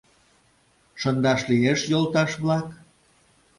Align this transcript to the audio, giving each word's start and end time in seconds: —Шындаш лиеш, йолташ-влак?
—Шындаш 1.01 1.41
лиеш, 1.49 1.79
йолташ-влак? 1.91 2.67